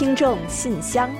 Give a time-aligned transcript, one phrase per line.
[0.00, 1.10] 听众信箱，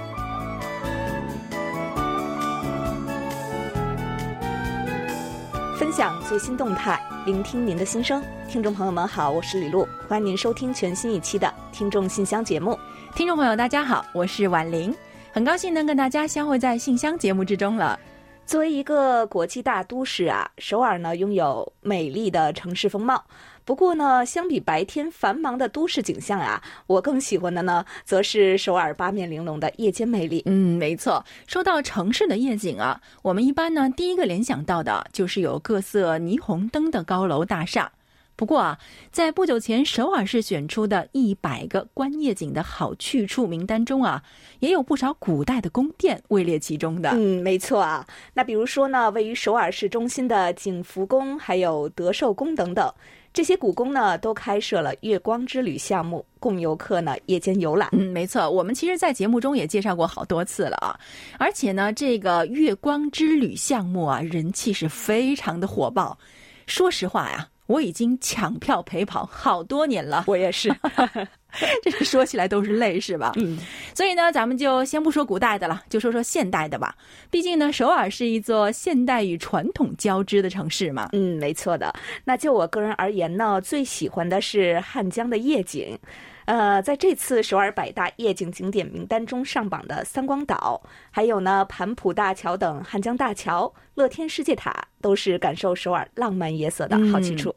[5.78, 8.22] 分享最新动态，聆听您的心声。
[8.48, 11.46] 听众朋友们好，我是李璐，欢迎您收听全新一期的
[11.76, 12.74] 《听众信箱》节目。
[13.14, 14.96] 听众朋友大家好，我是婉玲，
[15.30, 18.00] 很高兴能跟大家相会在信箱节目之中了。
[18.46, 23.22] 作为一个国际大都市啊，首尔呢拥有美丽的城市风貌。
[23.70, 30.42] 不过呢，相比白天繁忙的都市景象啊，我更喜欢的呢，则是首尔八面玲珑的夜间魅力。
[30.46, 31.24] 嗯，没错。
[31.46, 37.92] 说到城市的夜景啊，我们一般呢，第一个联想到的就是有各色霓虹灯的高楼大厦。
[38.34, 38.76] 不过啊，
[39.12, 44.24] 在不久前首尔市选出的一百个观夜景的好去处名单中啊，
[44.58, 47.10] 也有不少古代的宫殿位列其中的。
[47.10, 48.04] 嗯，没错啊。
[48.34, 52.92] 那比如说呢，位于首尔市中心的景福宫，还有德寿宫等等，
[53.32, 57.88] 这些古宫呢，都开设了月光之旅项目，供游客呢夜间游览。
[57.92, 60.98] 嗯，没错，我们其实，在节目中也介绍过好多次了啊。
[61.38, 66.18] 而且呢，这个月光之旅项目啊，人气是非常的火爆。
[66.66, 67.48] 说实话呀。
[67.70, 70.74] 我已经抢票陪跑好多年了，我也是，
[71.82, 73.32] 这说起来都是泪，是吧？
[73.36, 73.58] 嗯，
[73.94, 76.96] 所以呢，咱们就先不说古代的了，就说说现代的吧。
[77.30, 81.08] 毕竟呢，首尔是一座现代与传统交织的城市嘛。
[81.12, 81.92] 嗯，没错的。
[82.24, 85.98] 那就我个人而言呢，最喜欢的是汉江的夜景。
[86.46, 97.54] 呃，在这次首尔百大夜景景点名单中上榜的三光岛，还有呢盘浦大桥等汉江大桥、乐天世界塔，都是感受首尔浪漫夜色的好去处。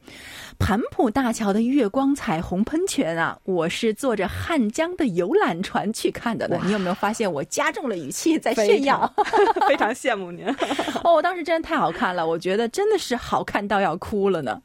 [0.58, 6.60] 盘浦大桥的月光彩虹喷泉啊，我是坐着汉江的游览船去看的呢。
[6.66, 9.10] 你有没有发现我加重了语气在炫耀？
[9.66, 10.46] 非常羡慕您
[11.02, 14.60] 哦，我当时真的太好看了，我觉得真的是好看到要哭了呢。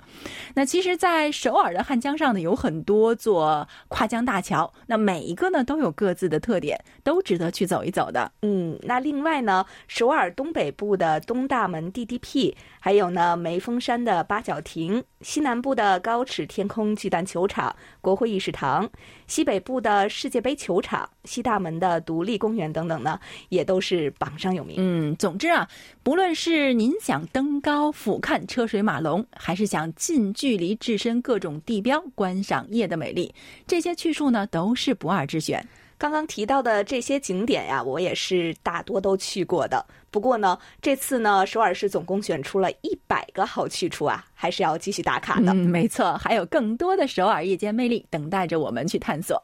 [0.55, 8.30] 那其实，在首尔的汉江上呢，有很多座跨江大桥，那每一个呢都有各自的特点，都值得去走一走的。
[8.42, 18.89] 嗯，那另外呢，首尔东北部的东大门 DDP，还有呢梅峰山的八角亭，西南部的高尺天空巨蛋球场、国会议事堂，
[19.27, 23.19] 西北部的世界杯球场、西大门的独立公园等等呢，
[23.49, 24.77] 也都是榜上有名。
[24.80, 25.67] 嗯，总之啊，
[26.02, 33.33] 不论是您想登高俯瞰车水马龙，还是想近距离置身各种地标观赏夜的美丽，
[33.67, 35.67] 这些去处呢都是不二之选。
[35.99, 39.86] 刚刚提到的这些景点呀，我也是大多都去过的。
[40.10, 45.54] 不过呢，这次呢，首尔市总共选出了一百个好去处啊，还是要继续打卡的。
[45.54, 49.43] 没错，还有更多的首尔夜间魅力等待着我们去探索。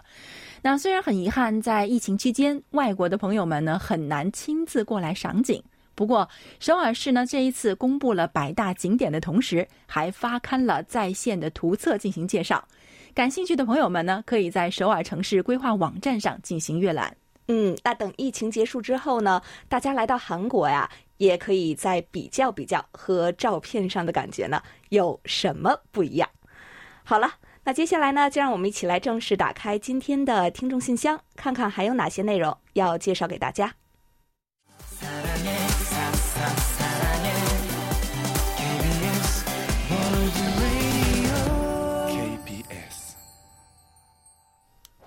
[0.62, 5.62] 那虽然很遗憾，在疫情期间，外国的朋友们呢很难亲自过来赏景。
[5.94, 6.28] 不过，
[6.62, 12.66] 首尔市呢这一次公布了百大景点的同时，还发刊了在线的图册进行介绍。
[13.16, 17.16] 感兴趣的朋友们呢，可以在首尔城市规划网站上进行阅览。
[17.48, 26.30] 嗯，那等疫情结束之后呢，大家来到韩国呀，也可以再比较比较和照片上的感觉呢有什么不一样。
[27.06, 33.76] 好了，那接下来呢，就让我们一起来正式打开今天的听众信箱，看看还有哪些内容要介绍给大家。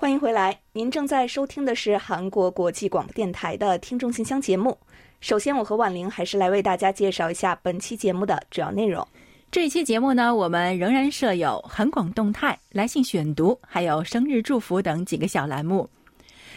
[0.01, 4.79] 欢迎回来，您正在收听的是韩国国际广播电台的听众信箱节目。
[5.21, 9.05] 首先，我和婉玲还是来为大家介绍一下本期节目的主要内容。
[9.51, 15.91] 这一期节目呢，我们仍然设有韩广动态、来信选读，还有生日祝福等几个小栏目。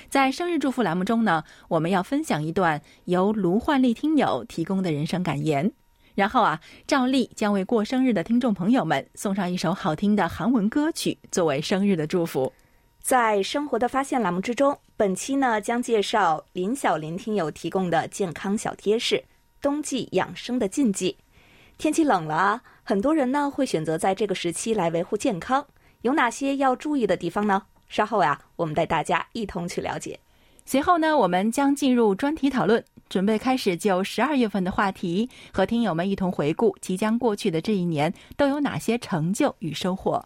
[0.08, 5.70] 在生日祝福栏目中呢，我们要分享一段由卢焕丽听友提供的人生感言。
[6.14, 12.54] 然后啊，照例将为过生日的听众朋友们送上一首好听的韩文歌曲，作为生日的祝福。
[13.02, 19.24] 在生活的发现栏目之中，本期呢将介绍林小林听友提供的健康小贴士：
[19.60, 21.18] 冬季养生的禁忌。
[21.80, 25.66] 天气冷了，很多人呢会选择在这个时期来维护健康，
[26.04, 27.64] 有哪些要注意的地方呢？
[27.90, 30.20] 稍后呀，我们带大家一同去了解。
[30.64, 40.24] 随后呢，我们将进入专题讨论，准备开始就十二月份的话题，和听友们一同回顾即将过去的这一年都有哪些成就与收获。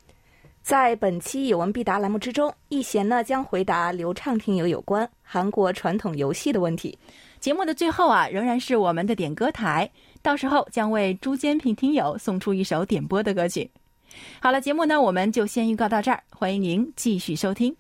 [0.66, 6.98] 在本期有问必答栏目之中，易贤呢将回答流畅听友有关韩国传统游戏的问题。
[7.40, 9.88] 节目的最后啊，仍然是我们的点歌台，
[10.24, 13.70] 到时候将为朱坚平听友送出一首点播的歌曲。
[14.40, 17.76] 好了，节目呢我们就先预告到这儿，欢迎您继续收听。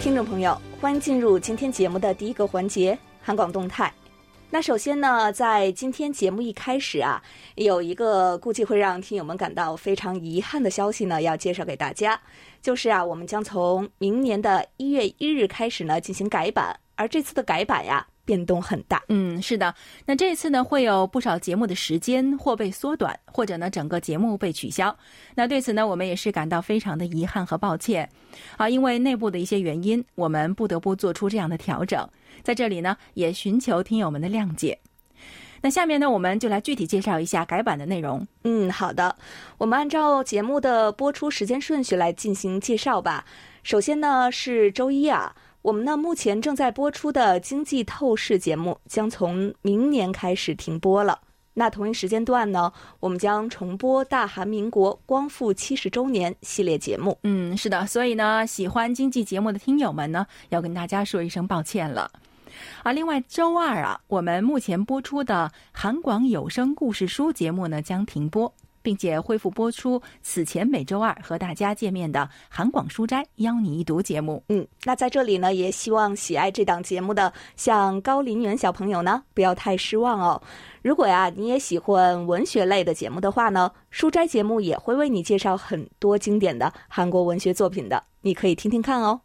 [0.00, 2.96] 听众朋友，欢迎进入今天节目的第一个环节。
[3.22, 3.92] 韩广动态，
[4.50, 7.22] 那首先呢，在今天节目一开始啊，
[7.54, 12.20] 有一个估计会让听友们感到非常遗憾的消息呢，要介绍给大家，
[12.62, 18.06] 就是啊，我们将从明年的一月一日开始呢进行改版，而这次的改版呀。
[18.22, 19.74] 变动很大，嗯，是的。
[20.06, 24.96] 那这次呢，会有不少节目的时间或被缩短，或者呢，整个节目被取消。
[25.34, 28.08] 那对此呢，我们也是感到非常的遗憾和抱歉
[28.56, 32.08] 啊，因为内部的一些原因，我们不得不做出这样的调整。
[32.42, 34.78] 在这里呢，也寻求听友们的谅解。
[35.62, 38.26] 那下面呢，我们就来具体介绍一下改版的内容。
[38.44, 39.14] 嗯，好的，
[39.58, 43.24] 我们按照节目的播出时间顺序来进行介绍吧。
[43.62, 45.34] 首先呢，是周一啊。
[45.60, 51.20] 我们呢，目前正在播出的《经济透视》节目将从明年开始停播了。
[51.52, 57.18] 那同一时间段呢，我们将重播《大韩民国光复七十周年》系列节目。
[57.24, 62.10] 嗯，是的，所以呢，喜欢经济节目的听友们呢，要跟大家说一声抱歉了。
[62.82, 68.52] 啊，另外，周二啊，我们目前播出的韩广有声故事书节目呢，将停播。
[68.82, 74.42] 并且恢复播出此前每周二和大家见面的韩广书斋邀你一读节目。
[74.48, 80.40] 嗯，那在这里呢，也希望喜爱这档节目的像高林远小朋友呢，不要太失望哦。
[80.80, 89.20] 如果呀，你也喜欢文学类的节目的话呢，书斋节目也会为你介绍很多经典的韩国文学作品的，你可以听听看哦。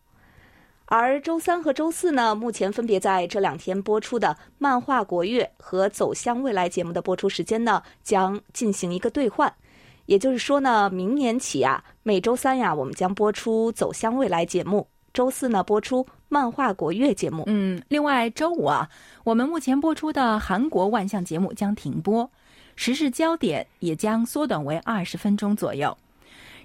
[0.87, 4.27] 而周三和周四呢，目前分别在这两天播出的
[4.59, 9.51] 《漫画国乐》和《走向未来》节目的播出时间呢，将进行一个兑换。
[10.05, 17.43] 也就是说呢，明年起啊，每周三呀，我们将播出《走向未来》节目；周四呢，播出《漫画国乐》节目。
[17.47, 18.88] 嗯，另外周五啊，
[19.23, 22.29] 我们目前播出的韩国万象节目将停播，
[22.75, 25.97] 时事焦点也将缩短为二十分钟左右。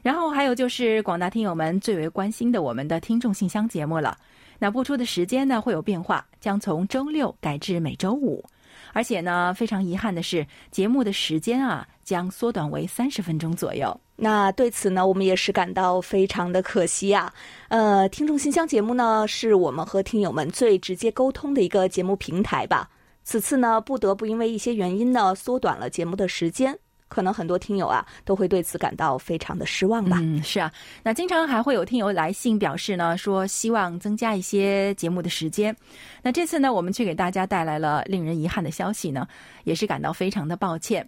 [0.02, 4.17] 然后还有就是广大听友们最为关心的我们的听众信箱节目了。
[4.58, 8.44] 那播出的时间呢会有变化，将从周六改至每周五，
[8.93, 13.99] 而且呢非常遗憾的是，节目的时间啊将缩短为三十分钟左右。
[14.17, 17.32] 那对此呢，我们也是感到非常的可惜啊。
[17.69, 22.91] 呃，听众信箱节目呢是我们和听友们最直接沟通的一个节目平台吧。
[23.25, 26.79] 此次呢不得不因为一些原因呢缩短了节目的时间。
[27.11, 30.19] 可能很多听友啊都会对此感到非常的失望吧。
[30.23, 30.73] 嗯，是啊，
[31.03, 35.77] 那经常还会有听友来信表示呢，说希望增加一些节目的时间。
[36.23, 39.29] 那这次呢，我们却给大家带来了令人遗憾的消息呢，
[39.65, 41.07] 也是感到非常的抱歉。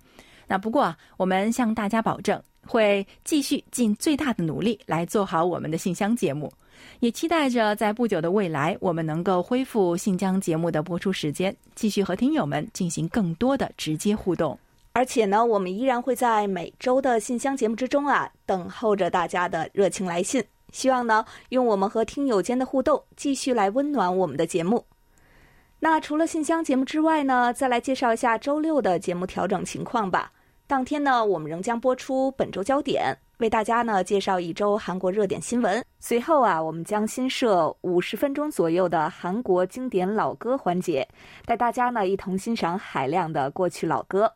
[0.48, 6.52] 那不过啊，我们向大家保证，会继续尽最大的努力来做好我们的信箱节目，
[6.98, 14.58] 也期待着在不久的未来，我们能够恢复信箱节目的播出时间，继续和听友们进行更多的直接互动。
[14.94, 20.44] 而且呢，我们依然会在每周的信箱节目之中啊，等候着大家的热情来信。
[20.70, 24.84] 希望呢，用我们和听友间的互动，继续来温暖我们的节目。
[25.80, 30.30] 那除了信箱节目之外呢，再来介绍一下周六的节目调整情况吧。
[30.66, 35.84] 当天呢，我们仍将播出本周焦点，为大家呢介绍一周韩国热点新闻。
[35.98, 41.06] 随后啊，我们将新设五十分钟左右的韩国经典老歌环节，
[41.44, 44.32] 带大家呢一同欣赏海量的过去老歌。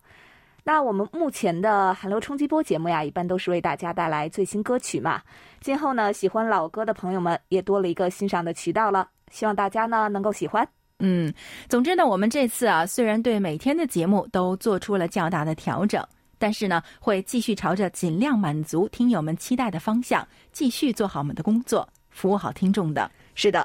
[0.67, 5.23] 那我们目前的韩流冲击波节目呀，一般都是为大家带来最新歌曲嘛。
[5.61, 9.09] 今后呢，喜欢老歌的朋友们也多了一个欣赏的渠道了。
[9.31, 10.69] 希望大家呢能够喜欢。
[10.99, 11.33] 嗯，
[11.69, 16.05] 总之呢，我们这次啊，虽然对每天的节目都做出了较大的调整，
[16.37, 23.08] 但是呢，会继续朝着尽量满足听友们期待的方向，继续做好我们的工作，服务好听众的。
[23.37, 23.65] 是的。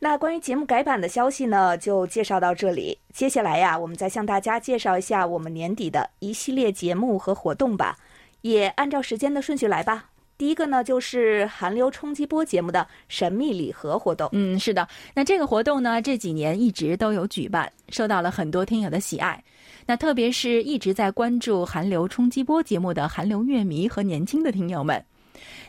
[0.00, 2.96] 那关于节目改版的消息呢，就介绍到这里。
[3.12, 7.96] 接下来呀，我们再向大家介绍一下我们年底的一系列节目和活动吧，
[8.42, 10.08] 也按照时间的顺序来吧。
[10.36, 14.28] 第一个呢，就是韩流冲击波节目的神秘礼盒活动。
[14.30, 19.42] 嗯，是的，那这个活动呢，这几年一直都有举办，受到了很多听友的喜爱。
[19.84, 25.04] 那特别是一直在关注韩流冲击波节目的韩流乐迷和年轻的听友们。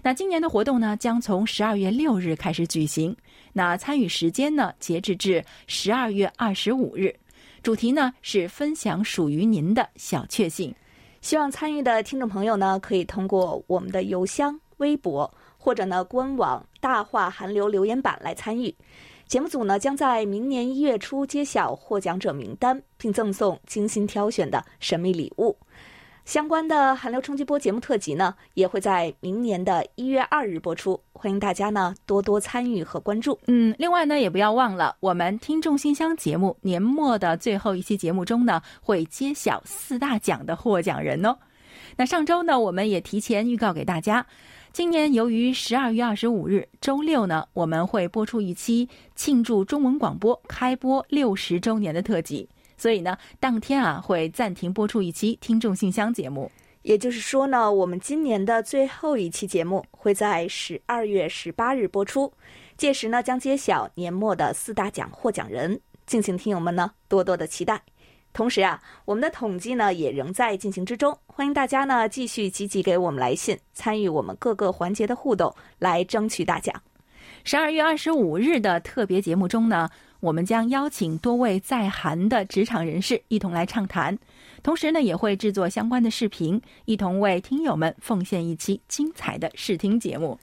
[0.01, 3.15] 那今年的活动呢，将从十二月六日开始举行。
[3.53, 7.13] 那参与时间呢，截止至十二月二十五日。
[7.61, 10.73] 主题呢是分享属于您的小确幸。
[11.21, 18.73] 希望参与的听众朋友呢，可以通过我们的邮箱、微博或者呢官网大话韩流留言板来参与。
[19.27, 25.55] 节目组呢将在明年一月初揭晓获奖者名单，并赠送精心挑选的神秘礼物。
[26.25, 33.39] 相关的韩流冲击波节目特辑呢，也会在明年的一月二日播出，欢迎大家呢多多参与和关注。
[33.47, 41.35] 嗯，另外呢，也不要忘了我们听众信箱节目年末的最后一期节目中呢，会揭晓四大奖的获奖人哦。
[41.95, 44.23] 那上周呢，我们也提前预告给大家，
[44.71, 52.47] 今年由于十二月二十五日周六呢，我们会播出一期庆祝中文广播开播六十周年的特辑。
[52.79, 56.50] 所以呢，当天啊会暂停播出一期听众信箱节目。
[56.81, 62.31] 也就是说呢，我们今年的最后一期节目会在十二月十八日播出，
[62.77, 67.81] 届时呢将揭晓年末的四大奖获奖人，敬请听友们呢多多的期待。
[68.31, 76.74] 同时啊，我们的统计呢也仍在进行之中，欢迎大家呢继续积极给我们来信，参与我们各个环节的互动，来争取大奖。
[77.43, 84.17] 十二月二十五日的特别节目中呢，我们将邀请多位在韩的职场人士一同来畅谈，
[84.61, 90.38] 同时呢，也会制作相关的视频，一同为听友们奉献一期精彩的视听节目。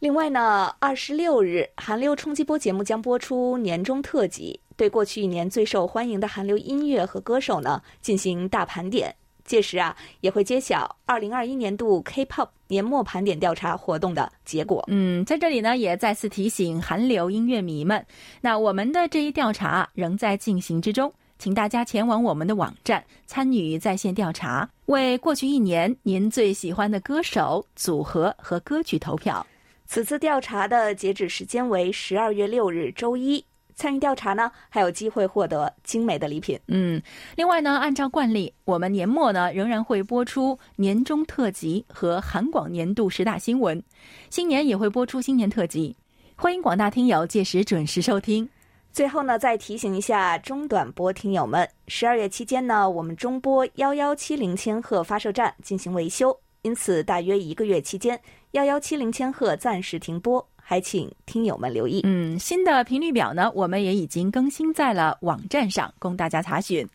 [0.00, 9.14] 另外呢，二十六日韩流冲击波节目将播出年终特辑，对过去一年最受欢迎的韩流音乐和歌手呢进行大盘点。
[9.50, 14.84] 届时啊，也会揭晓二零二一年度 K-pop 年末盘点调查活动的结果。
[14.86, 18.06] 嗯，在这里呢，也再次提醒韩流音乐迷们，
[18.40, 29.44] 那我们的这一调查仍在进行之中，请大家前往我们的网站参与在线调查，为过去一年您最喜欢的歌手、组合和歌曲投票。
[29.86, 33.44] 此次调查的截止时间为十二月六日周一。
[33.80, 36.60] 参与调查呢，还有机会获得精美的礼品。
[36.66, 37.00] 嗯，
[37.34, 43.82] 另外呢，按照惯例，我们年末呢仍然会播出年终特辑和韩广年度十大新闻，
[44.28, 45.96] 新年也会播出新年特辑，
[46.36, 48.46] 欢迎广大听友届时准时收听。
[48.92, 58.20] 最后呢，再提醒一下中短波听友们，十二月期间呢，我们中波幺幺七零千赫发射站进行维修，因此大约一个月期间，
[58.50, 60.46] 幺幺七零千赫暂时停播。
[60.70, 62.00] 还请听友们留意。
[62.04, 66.86] 嗯，新的频率表呢，我们也已经更新在了网站上，供大家查询。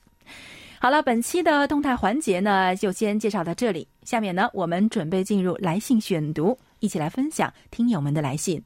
[0.79, 3.85] 好了，本期的动态环节呢，就先介绍到这里。
[4.05, 8.63] 下面呢，我们准备进入来信选读，一起来分享听友们的来信。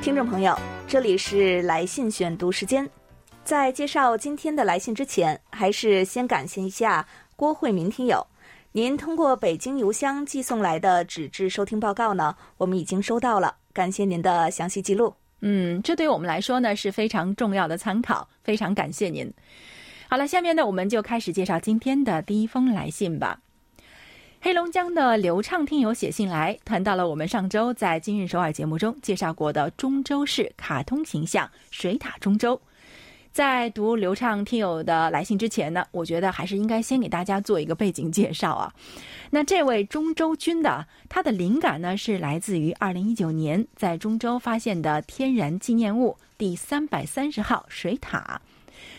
[0.00, 0.56] 听众朋友。
[0.88, 2.88] 这里是来信选读时间，
[3.42, 8.24] 在介绍今天的来信之前，还是先感谢一下郭慧民听友。
[8.70, 15.12] 您通过北京邮箱寄送来的纸质收听报告呢，我们已经收到了，感谢您的详细记录。
[15.40, 19.28] 嗯，这对我们来说呢是非常重要的参考，非常感谢您。
[20.08, 23.40] 好了，下面呢我们就开始介绍今天的第一封来信吧。
[24.40, 32.60] 黑龙江的流畅听友写信来，谈到了我们上周在今日首尔节目中介绍过的中州市卡通形象水獭中州。
[33.32, 38.72] 在读流畅听友的来信之前呢，我觉得还是应该先给大家做一个背景介绍啊。
[39.30, 48.38] 那这位中州君的，他的灵感呢是来自于二零一九年在中州发现的天然纪念物第三百三十号水獭。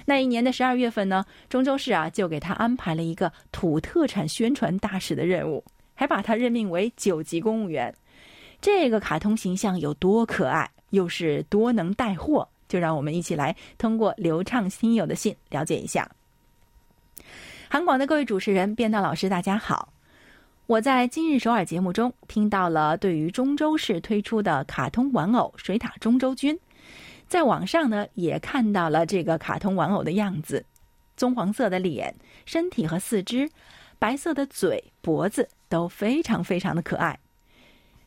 [0.05, 5.63] 那一年的十二月份呢，中州市啊就给他安排了一个土特产宣传大使的任务，
[5.93, 7.93] 还把他任命为九级公务员。
[8.59, 16.09] 这个卡通形象有多可爱，又是多能带货，就让我们一起来通过流畅亲友的信了解一下。
[17.69, 19.93] 韩广的各位主持人、编导老师，大家好！
[20.67, 26.57] 我在今日首尔节目中听到了对于中州市推出的卡通玩偶水獭中州君。
[27.27, 30.63] 在网上呢，也看到了这个卡通玩偶的样子，
[31.17, 32.15] 棕黄色的脸、
[32.45, 33.49] 身体和四肢，
[33.99, 37.19] 白色的嘴、脖子都非常非常的可爱。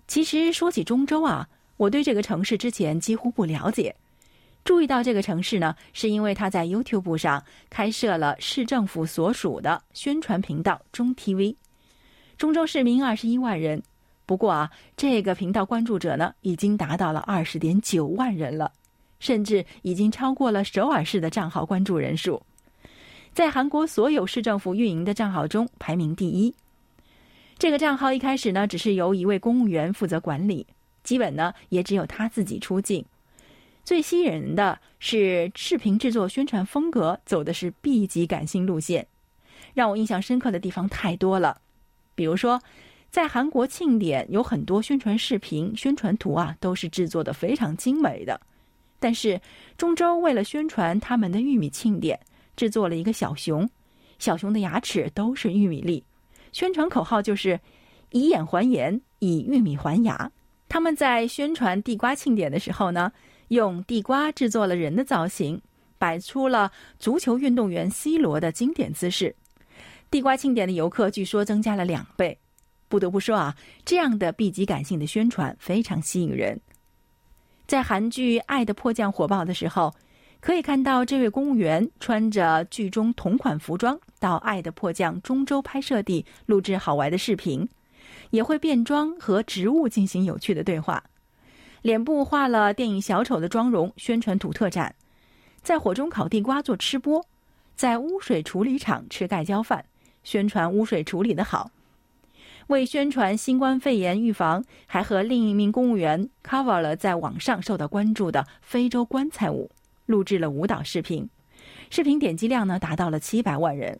[0.09, 1.47] 其实说起中州啊，
[1.77, 3.95] 我对这个城市之前几乎不了解。
[4.65, 11.55] 注意到这个城市呢，是因为它在 YouTube 上开设了市政府所属的宣传频道中 TV。
[12.39, 13.83] 中州市民二十一万人，
[14.25, 18.73] 不过啊，这个频道关注者呢，已经达到了二十点九万人了。
[19.21, 22.43] 甚至已经超过了首尔市的账号关注人数，
[23.33, 26.53] 在韩国所有市政府运营的账号中排名第一。
[27.57, 30.67] 这个账号一开始呢，只是由一位公务员负责管理，
[31.05, 33.05] 基本呢也只有他自己出镜。
[33.85, 39.07] 最吸引人的是视频制作宣传风格走的是 B 级感性路线，
[39.75, 41.61] 让我印象深刻的地方太多了。
[42.15, 42.61] 比如说，
[43.11, 48.41] 在韩国庆典有很多宣传视频、宣传图啊，都是制作的非常精美的。
[49.01, 49.41] 但是，
[49.77, 52.21] 中州为了宣传他们的玉米庆典，
[52.55, 53.69] 制作了一个小熊，
[54.19, 56.05] 小熊的牙齿都是玉米粒，
[56.53, 57.59] 宣传口号就是
[58.13, 60.31] “以眼还眼，以玉米还牙”。
[60.69, 63.11] 他们在宣传地瓜庆典的时候呢，
[63.49, 65.61] 用地瓜制作了人的造型，
[65.99, 69.35] 摆出了足球运动员 C 罗的经典姿势。
[70.11, 72.39] 地瓜庆典的游客据说增加了两倍。
[72.89, 76.61] 不得不说啊，这样的 B 级感性的宣传非常吸引人。
[77.71, 79.95] 在韩剧《爱的迫降》火爆的时候，
[80.41, 87.69] 可以看到这位公务员穿着剧中同款服装到《爱的迫降》中州拍摄地录制好玩的视频，
[88.31, 91.01] 也会变装和植物进行有趣的对话。
[91.83, 94.93] 脸部画了电影小丑的妆容，宣传土特产，
[95.63, 97.25] 在火中烤地瓜做吃播，
[97.77, 99.85] 在污水处理厂吃盖浇饭，
[100.25, 101.71] 宣传污水处理的好。
[102.71, 109.69] 为宣传新冠肺炎预防，还和另一名公务员 cover 了在网上受到关注的非洲棺材舞，
[110.07, 111.29] 录制了舞蹈视频，
[111.91, 113.99] 视频点击量呢达到了七百万人。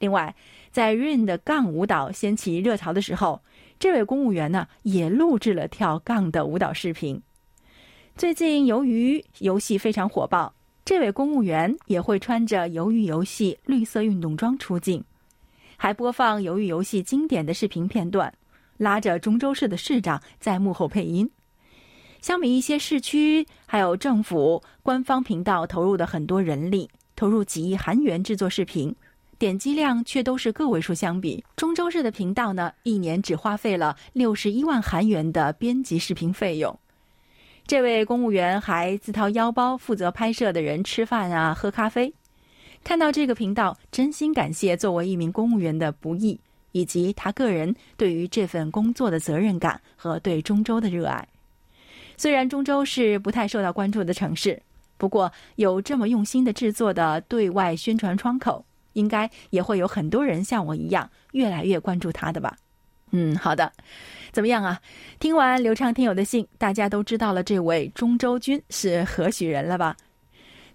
[0.00, 0.34] 另外，
[0.72, 3.40] 在 Rain 的杠舞蹈掀起热潮的时候，
[3.78, 7.22] 这位公务员呢也录制了跳杠的舞蹈视频。
[8.16, 10.52] 最近由于游戏非常火爆，
[10.84, 15.04] 这位公务员也会穿着鱿鱼游戏绿色运动装出镜。
[15.84, 18.32] 还播放鱿鱼游戏经典的视频片段，
[18.78, 21.30] 拉着中州市的市长在幕后配音。
[22.22, 28.96] 相比一些市区还有政府官方频道投入的很多人力，投入几亿韩元制作视频，
[29.38, 30.94] 点击量却都是个位数。
[30.94, 36.74] 相比中州市的频道呢，一年只花费了六十一万韩元的编辑视频费用。
[37.66, 42.14] 这位公务员还自掏腰包负责拍摄的人吃饭啊，喝咖啡。
[42.84, 46.38] 看到这个频道，真心感谢作为一名公务员的不易，
[46.72, 51.26] 以及他个人对于这份工作的责任感和对中州的热爱。
[52.18, 54.60] 虽然中州是不太受到关注的城市，
[54.98, 58.62] 不过有这么用心的制作的对外宣传窗口，
[58.92, 62.54] 应该也会有很多人像我一样越来越关注他的吧。
[63.12, 63.72] 嗯，好的，
[64.30, 64.78] 怎么样啊？
[65.18, 69.96] 听完流畅听友的信，大家都知道了这位中州君是何许人了吧？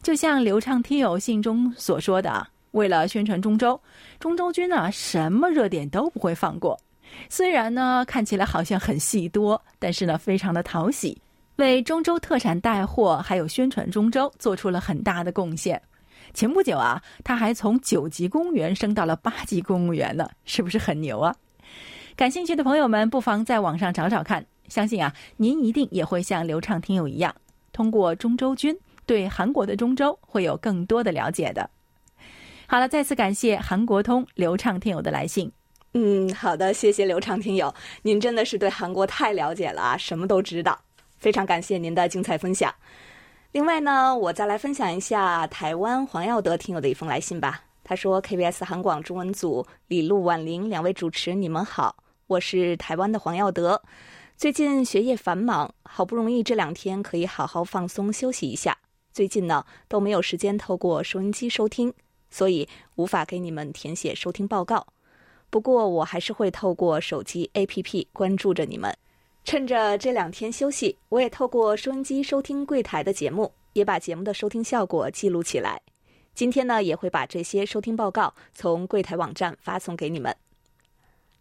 [0.02, 3.80] 就像流畅听友信中所说的啊，为了宣传中州，
[4.20, 6.80] 中州君呢什么热点都不会放过。
[7.28, 11.22] 虽然呢看起来好像很戏多，但是呢非常的讨喜，
[11.58, 15.80] 为中州特产带货还有宣传中州做出了很大的贡献。
[16.34, 21.36] 前不久啊，他还从九级公务员升到了八级公务员呢，是不是很牛啊？
[22.16, 27.36] 感兴趣的朋友们不妨在网上找找看，相信啊您一定也会像流畅听友一样，
[27.74, 28.78] 通过中州君。
[29.10, 31.68] 对韩国的中州会有更多的了解的。
[32.68, 35.52] 好了，再次感谢韩国通流畅听友的来信。
[35.96, 40.80] 嗯，好的，谢谢流畅听友，您真的是对韩国太了解了啊，什么都知道，
[41.18, 42.72] 非常感谢您的精彩分享。
[43.52, 47.64] 另外呢，我再来分享一下台湾黄耀德听友的一封来信吧。
[47.84, 51.96] 他说：“KBS 韩广中文组李璐、婉玲两位主持，你们好，
[52.28, 53.82] 我是台湾的黄耀德。
[54.38, 58.78] 最近学业繁忙，好不容易这两天可以好好放松休息一下。”
[59.12, 61.94] 最近呢都没有时间透过收音机收听，
[62.30, 64.86] 所以无法给你们填写收听报告。
[65.50, 68.96] 不过我还是会透过手机 APP 关注着你们。
[69.44, 75.82] 趁着这两天休息，我也透过收音机收听柜台的节目，也把节目的收听效果记录起来。
[76.36, 80.36] 今天呢也会把这些收听报告从柜台网站发送给你们。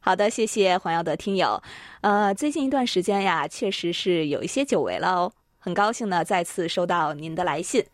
[0.00, 1.62] 好的，谢谢黄耀德听友。
[2.00, 5.32] 呃，最近一段时间呀，确实是有一些久违了哦。
[5.58, 7.84] 很高兴呢，再次收到您的来信。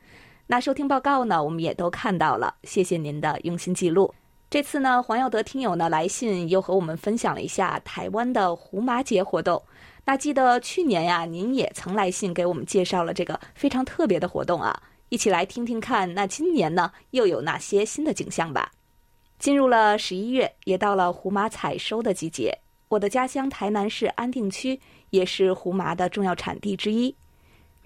[0.46, 4.14] 那收听报告呢，我们也都看到了，谢谢您的用心记录。
[4.50, 9.60] 这次呢，黄耀德听友呢来信又和我们分享了一下台湾的胡麻节活动。
[10.04, 16.12] 那记得去年呀，您也曾来信给我们介绍了这个非常特别的活动啊，一起来听听看。
[16.12, 18.70] 那今年呢，又有哪些新的景象吧？
[19.38, 22.58] 进入了十一月，也到了胡麻采收的季节。
[22.88, 27.16] 我的家乡台南市安定区也是胡麻的重要产地之一。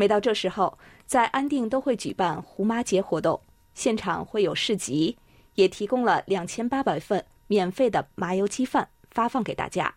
[0.01, 3.41] 每到这时候，在安定都会举办胡麻节活动，
[3.75, 5.19] 现场会有市集，
[5.55, 9.97] 也提供了两千八百份免费的麻油鸡饭发放给大家，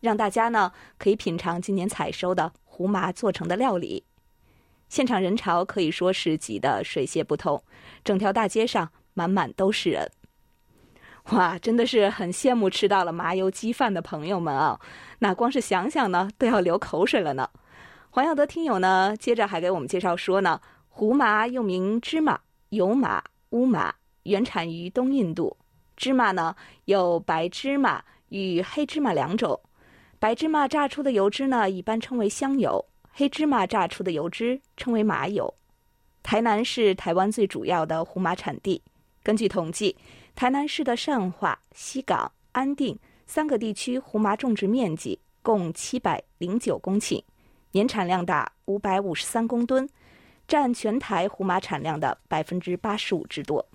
[0.00, 4.04] 让大家呢可以品尝今年采收的胡麻做成的料理。
[4.88, 7.62] 现场人潮可以说是挤得水泄不通，
[8.02, 10.10] 整条大街上满满都是人。
[11.32, 14.80] 哇，真的是很羡慕吃到了麻油鸡饭的朋友们啊！
[15.18, 17.50] 那光是想想呢，都要流口水了呢。
[18.14, 23.94] 黄耀德听友呢，接着还给我们介绍说呢，胡麻又名芝麻、油麻、乌麻，
[24.24, 25.56] 原产于东印度。
[25.96, 29.58] 芝麻呢有白芝麻与黑芝麻两种，
[30.18, 35.54] 白芝麻榨出的油脂呢一般称为香油，黑芝麻榨出的油脂称为麻油。
[36.22, 38.82] 台南是台湾最主要的胡麻产地。
[39.22, 39.96] 根据统计，
[40.34, 42.94] 台南市的善化、西港、安定
[43.24, 47.18] 三个地区胡麻种植面积共七百零九公顷。
[47.72, 49.88] 年产量达五百五十三公吨，
[50.46, 53.66] 占全台胡麻产量的百分之八十五之多。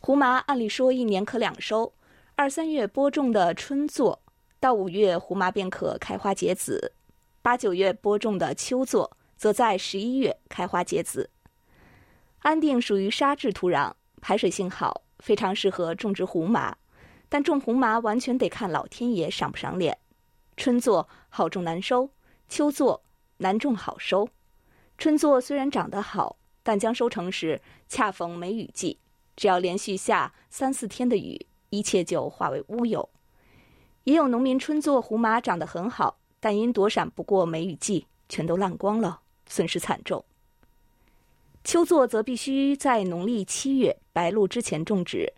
[0.00, 1.92] 胡麻按理说一年可两收，
[2.34, 4.20] 二三月播种的春作，
[4.60, 6.92] 到五月胡麻便可开花结籽；
[7.42, 11.30] 八九月播种的秋作，则在十一月开花结籽。
[12.40, 16.76] 安定属于沙质土壤，排水性好，非常适合种植胡麻。
[17.28, 19.98] 但种胡麻完全得看老天爷赏不赏脸。
[20.56, 22.08] 春作好种难收，
[22.48, 23.02] 秋作
[23.38, 24.28] 难种好收。
[24.98, 28.98] 春作虽然长得好，但将收成时恰逢梅雨季，
[29.36, 33.08] 只要连续下三四天的雨，一切就化为乌有。
[34.04, 40.24] 也有农民春作胡麻长得很好，但因躲闪不过梅雨季，全都烂光了，损失惨重。
[41.64, 45.30] 秋作则必须在农历七月白露之前种植，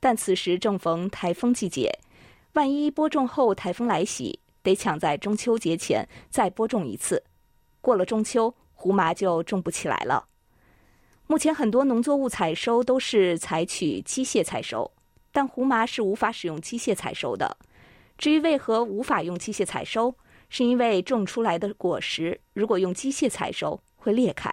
[0.00, 1.96] 但此时正逢台风季节，
[2.54, 7.22] 万一播种后台风来袭，得抢在中秋节前再播种一次。
[7.80, 10.26] 过了中秋，胡麻就种不起来了。
[11.28, 14.90] 目前很多农作物采收都是采取机械采收，
[15.30, 17.56] 但胡麻是无法使用机械采收的。
[18.18, 20.12] 至于为何无法用机械采收，
[20.48, 24.50] 是因为种出来的果实如果用机械采收会裂开。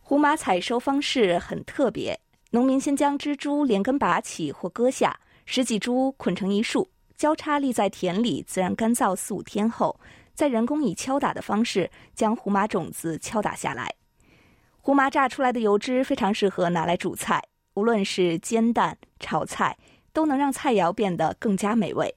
[0.00, 2.18] 胡麻采收方式很特别，
[2.50, 6.88] 农民先将枝株连根拔起或割下，十几株捆成一束，
[7.20, 10.00] 交叉立在田里，自然干燥四五天后，
[10.32, 13.94] 再人工以敲打的方式将胡麻种子敲打下来。
[14.78, 17.38] 胡麻榨出来的油脂非常适合拿来煮菜，
[17.74, 19.76] 无论是煎蛋、炒菜，
[20.14, 22.14] 都能让菜肴变得更加美味。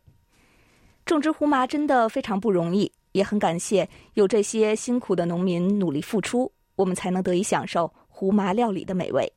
[1.05, 9.29] 种植胡麻真的非常不容易，也很感谢有这些辛苦的农民努力付出，我们才能得以享受胡麻料理的美味。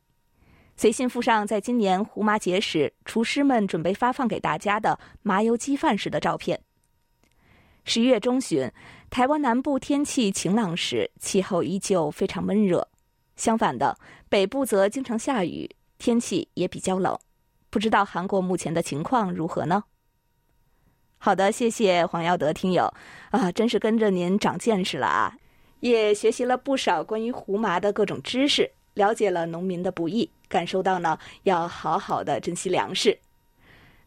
[0.77, 6.61] 随信附上在今年胡麻节时，厨师们准备发放给大家的麻油鸡饭时的照片。
[7.85, 8.71] 十一月中旬，
[9.09, 12.81] 台湾南部天气晴朗时，气候依旧非常闷热；
[13.37, 13.97] 相反的，
[14.29, 17.19] 北部则经常下雨，天气也比较冷。
[17.71, 19.85] 不知道韩国目前的情况如何呢？
[21.17, 22.93] 好的，谢谢黄耀德听友，
[23.31, 25.39] 啊，真是跟着您长见识了啊，
[25.81, 33.18] 也学习了不少关于胡麻的各种知识，了解了农民的不易，感受到呢要好好的珍惜粮食。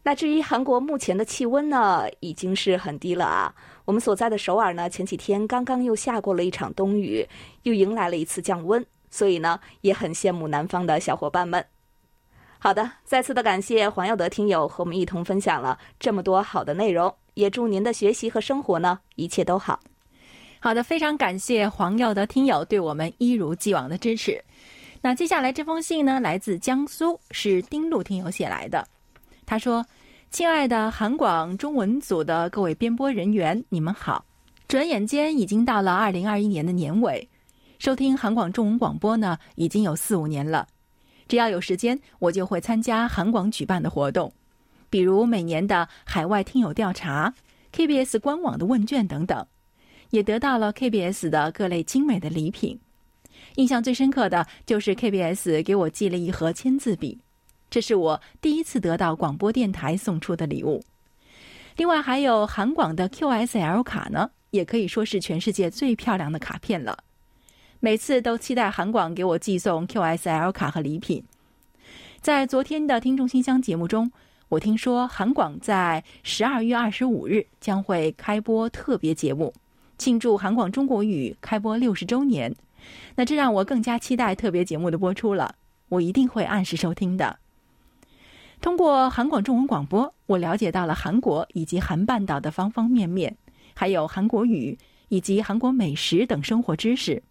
[0.02, 3.54] 那至于韩国目前的气温呢，已经是很低了啊。
[3.84, 7.28] 我们所在的首尔呢，前几天刚刚又下过了一场冬雨，
[7.64, 11.66] 又迎来了一次降温，所以呢，也很羡慕南方的小伙伴们。
[12.60, 19.82] 好的，再次的感谢黄耀德听友和我们一同分享了这么多好的内容，也祝您的学习和生活呢一切都好。
[20.62, 24.44] 好的，非常感谢黄耀德听友对我们一如既往的支持。
[25.02, 28.86] 那接下来这封信呢，来自江苏，是丁路听友写来的。
[29.46, 29.86] 他说
[30.30, 34.26] ：“亲爱的韩广中文组的各位编播人员，你们好！
[34.68, 37.28] 转眼间已经到了二零二一年的年尾，
[37.80, 40.68] 收听韩广中文广播呢，已经有四五年了。”
[41.30, 44.34] 只要有时间，我就会参加韩广举办的活动，
[44.90, 47.34] 比如每年的海外听友调查、
[47.72, 49.46] KBS 官网的问卷等等，
[50.10, 52.78] 也得到了 KBS 的各类精美的礼品。
[53.60, 57.20] 印象最深刻的就是 KBS 给我寄了一盒签字笔，
[57.70, 60.82] 这是我第一次得到广播电台送出的礼物。
[61.76, 67.00] 另外还有韩广的 QSL 卡呢，也可以说是全世界最漂亮的卡片了。
[67.82, 71.22] 每次都期待韩广给我寄送 QSL 卡和礼品。
[72.22, 74.10] 在昨天的听众信箱节目中，
[74.48, 79.54] 我听说韩广在十二月二十五日将会开播特别节目，
[79.98, 82.56] 庆祝韩广中国语开播六十周年。
[83.16, 85.56] 那这让我更加期待特别节目的播出了。
[85.90, 87.40] 我一定会按时收听的。
[88.62, 93.36] 通过韩广中文广播，我了解到了韩国以及韩半岛的方方面面，
[93.74, 97.22] 还有韩国语以及韩国美食等生活知识。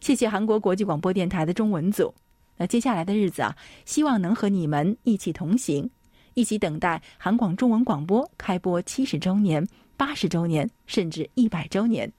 [0.00, 2.12] 谢谢韩国国际广播电台的中文组。
[2.56, 5.88] 那接下来的日子啊，希望能和你们一起同行，
[6.34, 12.12] 一起等待韩广中文广播开播七十周年、八十周年，甚至一百周年。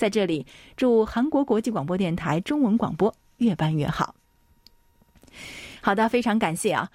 [0.00, 0.46] 在这里，
[0.78, 4.14] 祝韩国国际广播电台中文广播越办越好。
[5.82, 6.90] 好的，非常感谢啊！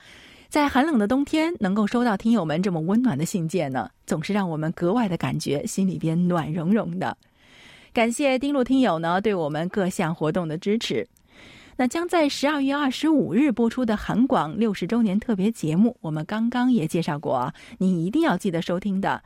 [0.49, 7.15] 在寒冷的冬天，能够收到听友们这么温暖的信件呢，总是让我们格外的感觉心里边暖融融的。
[7.93, 11.07] 感谢丁路听友呢对我们各项活动的支持。
[11.77, 19.21] 那将在十二月二十五日播出的韩广六十周年特别节目，我们刚刚也介绍过啊，你一定要记得收听的。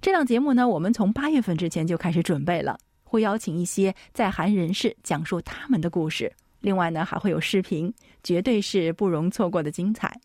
[0.00, 2.78] 这档节目呢，我们从八月份之前就开始准备了，
[3.14, 6.32] 会邀请一些在韩人士讲述他们的故事。
[6.58, 10.20] 另外呢，还会有视频，绝对是不容错过的精彩。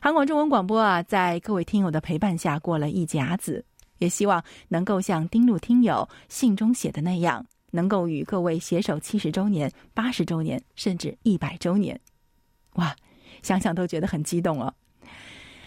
[0.00, 3.62] 韩广中文广播啊，在各位听友的陪伴下过了一甲子。
[3.98, 12.00] 也希望能够像丁路听友信中写的那样，能够与各位携手七十周年、八十周年，甚至一百周年。
[12.76, 12.96] 哇，
[13.42, 14.72] 想想都觉得很激动哦。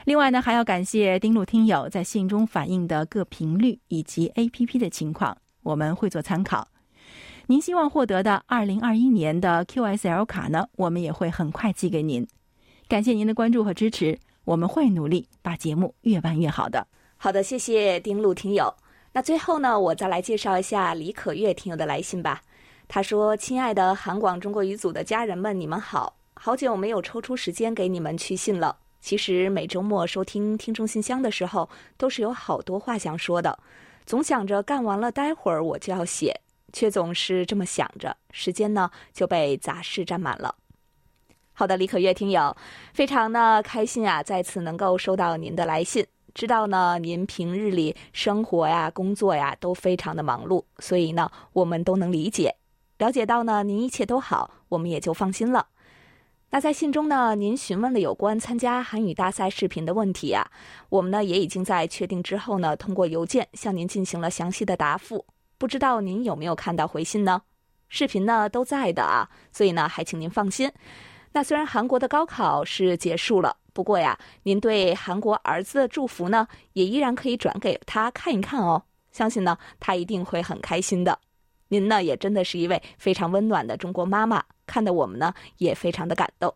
[0.03, 6.67] 另外呢，还要感谢丁路听友在信中反映的各频率以及 A P P 的情况，我们会做参考。
[7.47, 12.25] 您希望获得的二零二一年的 QSL 卡呢，我们也会很快寄给您。
[12.87, 16.87] 感谢您的关注和支持，我们会努力把节目越办越好的。
[17.17, 18.73] 好的，谢谢丁路听友。
[19.11, 22.41] 那最后呢，我再来介绍一下李可月听友的来信吧。
[22.87, 28.77] 他说：“亲爱的韩广中国语组的家人们，你们好，好久没有抽出时间给你们去信了。
[28.99, 33.57] 其实每周末收听听众信箱的时候，都是有好多话想说的，
[34.05, 36.41] 总想着干完了待会儿我就要写，
[36.71, 40.55] 却总是这么想着，时间呢就被杂事占满了。”
[41.57, 42.55] 好的，李可月听友，
[42.93, 46.05] 非常的开心啊，再次能够收到您的来信。
[46.33, 52.55] 知道呢，您平日里生活呀、工作呀都非常的忙碌，所以呢，我们都能理解。
[52.97, 55.67] 了解到呢，您一切都好，我们也就放心了。
[56.55, 60.49] 那在信中呢，您询问了有关参加韩语大赛视频的问题啊，
[60.87, 65.25] 我们呢也已经在确定之后呢，通过邮件向您进行了详细的答复。
[65.57, 67.41] 不知道您有没有看到回信呢？
[67.89, 70.71] 视频呢都在的啊，所以呢，还请您放心。
[71.33, 78.81] 那虽然韩国的高考是结束了，不过呀，您对韩国儿子的祝福呢，也依然可以转给他看一看哦。
[79.11, 81.19] 相信呢，他一定会很开心的。
[81.69, 86.53] 您呢，也真的是一位非常温暖的中国妈妈，看得我们呢也非常的感动。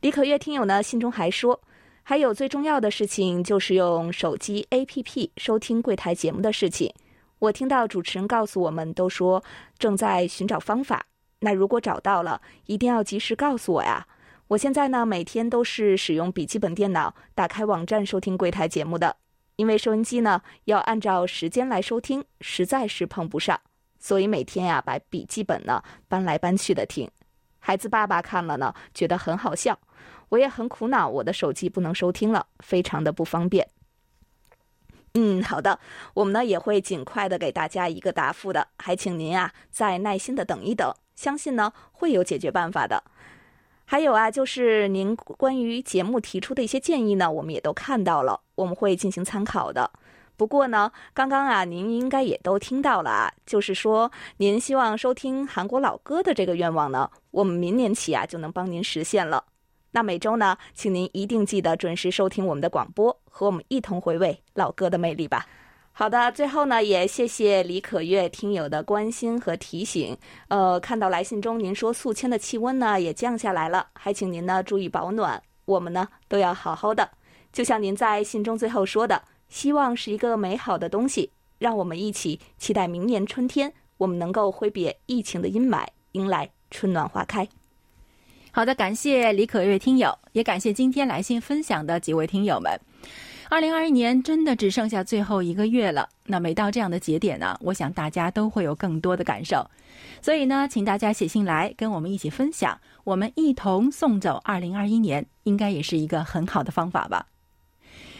[0.00, 1.60] 李可月听友呢信中还说，
[2.02, 6.92] 还有最重要的事情就是用手机 APP 收听柜台节目的事情。
[7.38, 9.42] 我听到主持人告诉我们，都说
[9.78, 11.06] 正在寻找方法。
[11.40, 14.06] 那如果找到了，一定要及时告诉我呀！
[14.48, 19.16] 我现在呢，每天都是使用笔记本电脑打开网站收听柜台节目的，
[19.56, 23.60] 因为收音机呢要按照时间来收听，实在是碰不上，
[23.98, 27.10] 所以每天呀把笔记本呢搬来搬去的听。
[27.60, 29.78] 孩子爸爸看了呢，觉得很好笑，
[30.28, 33.68] 我也很苦恼，我的手机不能收听了，非常的不方便。
[35.14, 35.78] 嗯，好的，
[36.14, 40.92] 我们呢也会尽快的给大家一个答复的，还请您啊再耐心的等一等。
[41.14, 43.04] 相信呢会有解决办法的。
[43.86, 49.90] 还有啊，就是您关于节目提出的一些建议呢，我们也都看到了，我们会进行参考的。
[50.36, 59.44] 不过呢，刚刚啊，您应该也都听到了啊，就是说您希望收听韩国老歌的这个愿望呢，我们明年起啊就能帮您实现了。
[59.92, 65.46] 那每周呢，请您一定记得准时收听我们的广播，和我们一同回味老歌的魅力吧。
[65.96, 70.16] 好的，最后呢，也谢谢李可月听友的关心和提醒。
[70.48, 75.40] 呃，看到来信中您说宿迁的气温呢也降下来了，还请您呢注意保暖。
[75.66, 77.08] 我们呢都要好好的，
[77.52, 87.48] 就像您在信中最后说的，希望是一个美好的东西，让我们一起期待明年春天，我们能够挥别疫情的阴霾，迎来春暖花开。
[88.50, 92.76] 好的，感谢李可月听友，也感谢今天来信分享的几位听友们。
[93.50, 99.70] 二零二一年真的只剩下最后一个月了，那每到这样的节点呢，我想大家都会有更多的感受，
[100.22, 107.26] 所以呢，请大家写信来跟我们一起分享，我们一同送走二零二一年，应该也是一个很好的方法吧。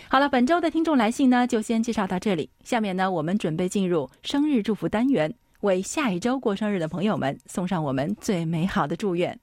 [0.09, 9.41] 好了，本周的听众来信呢，就先介绍到这里，下面呢，我们准备进入生日祝福单元，为下一周过生日的朋友们送上我们最美好的祝愿。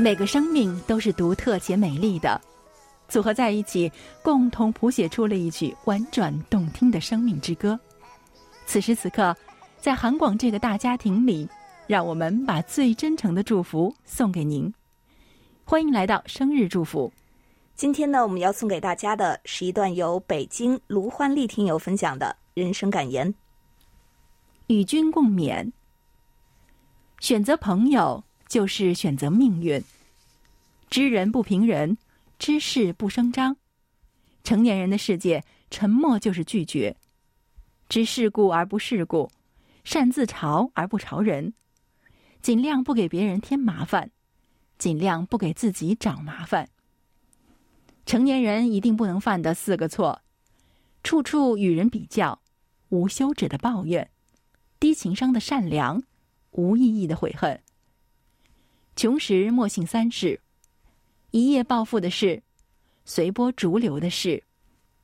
[0.00, 2.40] 每个生命都是独特且美丽的，
[3.08, 3.90] 组合在一起，
[4.22, 7.78] 共同谱写出了一曲婉转动听的生命之歌。
[8.64, 9.36] 此时此刻，
[9.80, 11.48] 在韩广这个大家庭里，
[11.88, 14.72] 让我们把最真诚的祝福送给您。
[15.64, 17.12] 欢迎来到生日祝福。
[17.74, 23.34] 今天呢，我们要送给大家的是一段由北京卢焕丽听友分享的人生感言。
[24.68, 25.72] 与君共勉。
[27.18, 28.22] 选择朋友。
[28.48, 29.82] 就是选择命运。
[30.90, 31.98] 知人不评人，
[32.38, 33.56] 知事不声张。
[34.42, 36.96] 成年人的世界，沉默就是拒绝。
[37.88, 39.30] 知世故而不世故，
[39.84, 41.52] 善自嘲而不嘲人。
[42.40, 44.10] 尽量不给别人添麻烦，
[44.78, 46.68] 尽量不给自己找麻烦。
[48.06, 50.22] 成年人一定不能犯的四个错：
[51.02, 52.40] 处处与人比较，
[52.88, 54.10] 无休止的抱怨，
[54.80, 56.02] 低情商的善良，
[56.52, 57.60] 无意义的悔恨。
[58.98, 60.40] 穷时莫信三世：
[61.30, 62.42] 一夜暴富的事，
[63.04, 64.42] 随波逐流的事，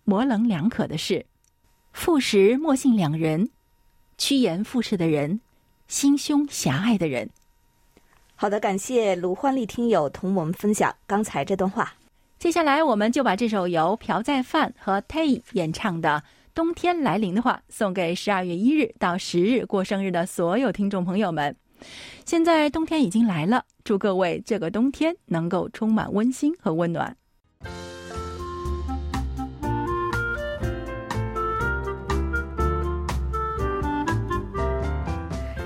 [0.02, 1.24] 模棱两可的事；
[1.92, 3.48] 富时莫信两人，
[4.18, 5.40] 趋炎附势的人，
[5.87, 7.30] 心胸狭隘的人。
[8.35, 11.94] 好的，感谢卢焕丽听友同我们分享刚才这段话。
[12.37, 21.54] 接下来，我们就把这首由朴在范和 Tay 演唱的《冬天来临的话》送给十二月一日到十日过生日的所有听众朋友们。
[22.24, 27.16] 现在冬天已经来了，祝各位这个冬天能够充满温馨和温暖。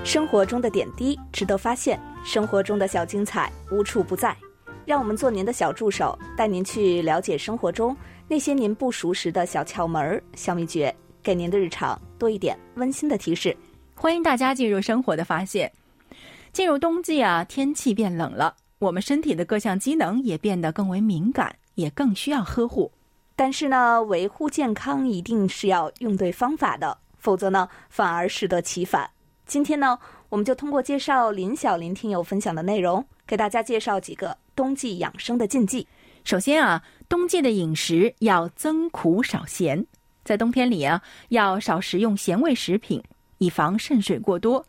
[0.03, 4.35] 生活中的点滴值得发现，生活中的小精彩无处不在。
[4.83, 7.95] 让我们做您的小助手，带您去了解生活中
[8.27, 13.55] 那些您不熟识的小窍门、小秘诀，给您的日常多一点温馨的提示。
[13.93, 15.71] 欢迎大家进入生活的发现。
[16.59, 22.91] 进入冬季啊，天气变冷了，我们身体的各项机能也变得更为敏感，也更需要呵护。
[23.33, 29.09] 但是呢，维护健康一定是要用对方法的，否则呢，反而适得其反。
[29.45, 35.87] 今天呢，我们就通过介绍林小林听友分享的内容，给大家介绍几个冬季养生的禁忌。
[36.25, 39.85] 首先啊，冬季的饮食要增苦少咸，
[40.25, 43.01] 在冬天里啊，要少食用咸味食品，
[43.37, 44.61] 以防肾水过多；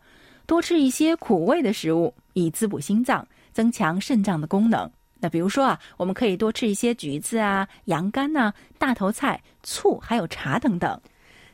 [0.51, 4.91] 多吃一些苦味的食物，以滋补心脏，增强肾脏的功能。
[5.21, 10.99] 那比如说啊，我们可以多吃一些橘子啊、羊肝呐、大头菜、醋，还有茶等等。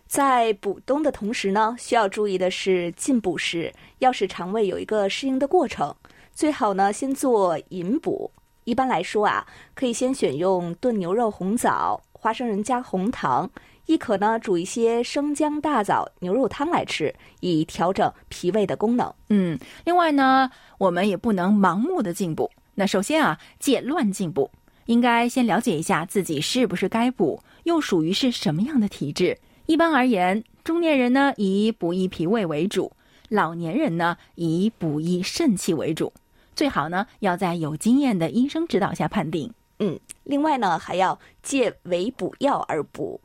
[0.07, 5.95] 在补冬的同时呢，需要注意的是进补时要使肠胃有一个适应的过程，
[6.33, 8.31] 最好呢先做饮补。
[8.63, 13.47] 一般来说啊，可以先选用炖牛肉红枣、花生仁加红糖，
[13.88, 19.12] 亦可呢煮一些生姜大枣牛肉汤来吃，以调整脾胃的功能。
[19.30, 22.52] 嗯，另外呢，我们也不能盲目的进补。
[22.76, 24.52] 那首先啊，戒乱进补，
[24.86, 29.38] 应该先了解一下自己是不是该补，又属于是什么样的体质。
[29.65, 32.91] 一般而言，中年人呢以补益脾胃为主，
[33.30, 36.13] 老年人呢以补益肾气为主。
[36.56, 39.52] 最好呢要在有经验的医生指导下判定。
[39.80, 43.19] 嗯，另外呢还要戒为补药而补。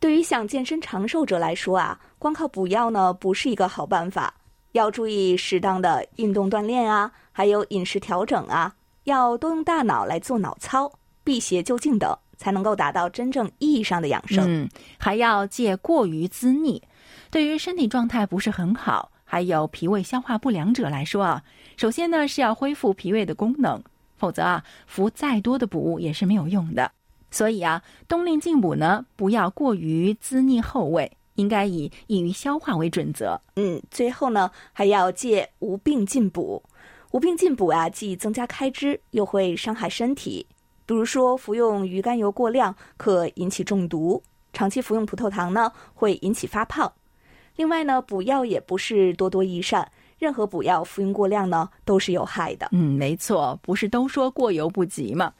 [0.00, 4.34] 对于想健身长寿者来说啊，光靠补药呢不是一个好办法，
[4.72, 10.90] 要注意适当的运动锻炼啊，还有饮食调整啊，要多用大脑来做脑操、
[11.22, 12.16] 辟邪就境等。
[12.40, 14.66] 才能够达到真正意义上的养生。
[14.98, 16.82] 还要戒过于滋腻。
[17.30, 21.42] 对于身体状态不是很好，还有脾胃消化不良者来说啊，
[21.76, 23.78] 首先呢是要恢复脾胃的功能，
[24.16, 26.90] 否则啊服再多的补物也是没有用的。
[27.30, 33.40] 所以啊，冬令进补呢不要过于滋腻后味，应该以易于消化为准则。
[33.56, 36.62] 嗯，最后呢还要戒无病进补。
[37.12, 40.46] 无病进补啊，既增加开支，又会伤害身体。
[40.86, 46.92] 比如说，服用鱼肝油过量可引起中毒；长期服用葡萄糖呢，会引起发胖。
[47.56, 52.68] 另外呢，补药也不是多多益善，任何补药服用过量呢，都是有害的。
[52.72, 55.32] 嗯，没错，不是都说过犹不及吗？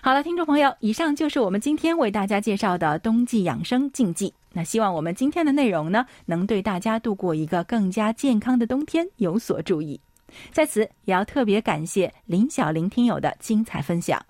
[0.00, 4.32] 好了，听众朋友，以上就是我们今天为大家介绍的冬季养生禁忌。
[4.52, 10.00] 那希望我们今天的内容呢，能对大家度过一个更加健康的冬天有所注意。
[10.52, 14.24] 在此，也要特别感谢林小林听友的精彩分享。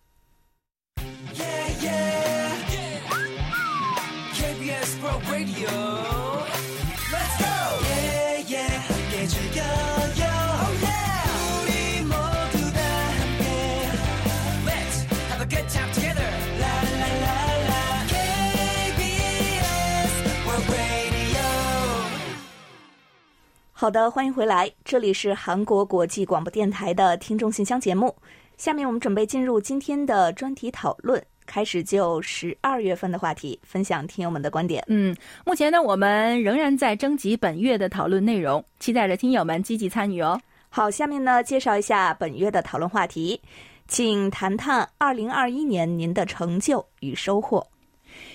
[23.80, 28.12] 好的，欢迎回来，这里是韩国国际广播电台的听众信箱节目。
[28.56, 34.82] 下面我们准备进入今天的专题讨论，开始就十二月份的话题分享听友们的观点。
[34.88, 35.14] 嗯，
[35.46, 40.40] 目前呢，我们仍然在征集本月的讨论内容，期待着听友们积极参与哦。
[40.68, 43.40] 好，下面呢，介绍一下本月的讨论话题，
[43.86, 47.64] 请谈谈二零二一年您的成就与收获。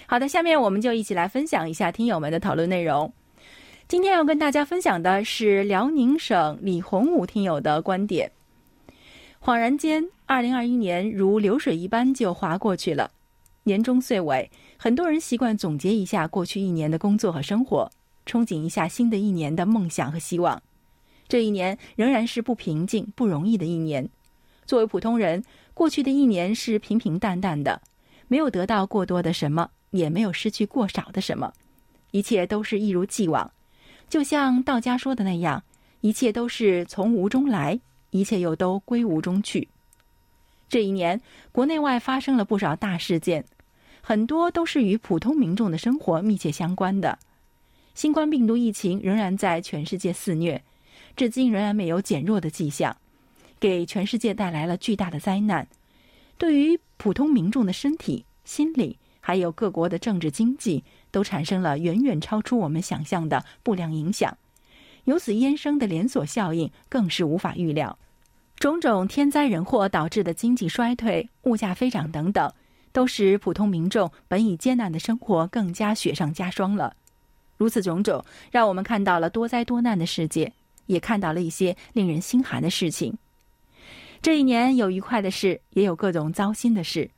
[0.07, 3.11] 好的，下面我们就一起来分享一下听友们的讨论内容。
[3.93, 8.31] 今天要跟大家分享的是辽宁省李洪武听友的观点。
[9.39, 13.11] 恍然间，二零二一年如流水一般就划过去了。
[13.61, 17.87] 年终岁尾，很多人习惯总结一下过去一年的工作和生活，
[18.25, 20.59] 憧憬一下新的一年的梦想和希望。
[21.27, 24.09] 这一年仍然是不平静、不容易的一年。
[24.65, 25.43] 作为普通人，
[25.75, 27.79] 过去的一年是平平淡淡的，
[28.27, 31.53] 没有得到过多的什么，也没有失去过少的什么，
[32.09, 33.51] 一切都是一如既往。
[34.13, 35.63] 就像道家说的那样，
[36.01, 37.79] 一切都是从无中来，
[38.11, 39.67] 一切又都归无中去。
[40.69, 41.19] 这一年，
[41.51, 43.43] 国内外发生了不少大事件，
[44.01, 47.17] 很多都是与普通民众的生活密切相关的。
[47.95, 50.63] 新冠病毒疫情仍然在全世界肆虐，
[51.15, 52.95] 至今仍然没有减弱的迹象，
[53.59, 55.67] 给全世界带来了巨大的灾难。
[56.37, 58.95] 对于普通民众的身体、心理，
[59.25, 60.83] 还有各国的政治经济。
[61.13, 64.35] 都产生了远远超出我们想象的不良影响，
[65.03, 67.99] 由此衍生的连锁效应更是无法预料。
[68.57, 72.51] 种种天灾人祸导致的经济衰退、物价飞涨等等，
[72.91, 76.95] 都使普通民众本已艰难的生活更加雪上加霜了。
[77.57, 80.51] 如此种种，让我们看到了多灾多难的世界，
[80.87, 83.15] 也看到了一些令人心寒的事情。
[84.19, 87.11] 这一年有愉快的事，也有各种糟心的事。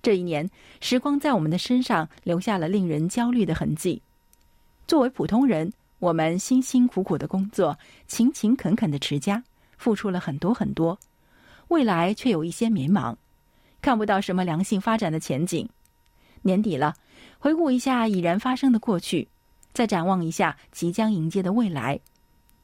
[0.00, 0.48] 这一年，
[0.80, 4.00] 时光在我们的身上留下了令人焦虑的痕迹。
[4.86, 7.76] 作为普通人，我们辛辛苦苦的工作，
[8.06, 9.42] 勤勤恳恳的持家，
[9.76, 10.98] 付出了很多很多，
[11.68, 13.16] 未来却有一些迷茫，
[13.82, 15.68] 看不到什么良性发展的前景。
[16.42, 16.94] 年底了，
[17.38, 19.28] 回顾一下已然发生的过去，
[19.72, 21.98] 再展望一下即将迎接的未来，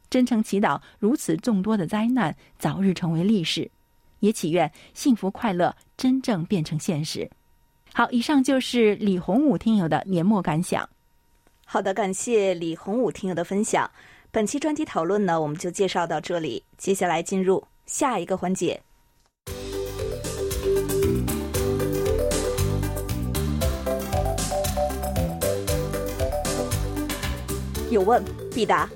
[0.09, 3.69] 真诚祈祷如此众多的灾难早日成为历史。
[4.25, 7.31] 也祈愿幸福快乐真正变成现实。
[7.93, 10.89] 好，以上就是李洪武听友的年末感想。
[11.67, 13.89] 好的，感谢李洪武听友的分享。
[14.31, 16.63] 本期专题讨论呢，我们就介绍到这里。
[16.79, 18.81] 接下来进入下一个环节，
[27.91, 28.89] 有问必答。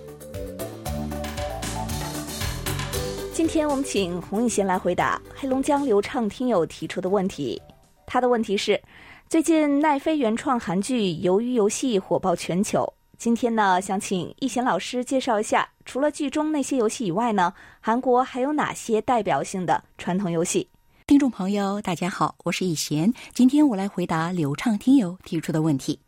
[3.39, 7.63] 今天我们请洪宇贤来回答黑龙江流畅听友提出的问题。
[8.05, 8.83] 他的问题是：
[9.29, 12.93] 最近奈飞原创韩剧《鱿鱼游戏》火爆全球。
[13.17, 20.69] 今天呢，想请易贤老师介绍一下，除了剧中那些游戏以外呢，韩国还有哪些代表性的传统游戏？
[21.07, 23.15] 听众朋友，大家好，我是易贤。
[23.33, 26.01] 今天我来回答流畅听友提出的问题。